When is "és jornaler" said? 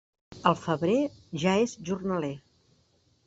1.65-2.33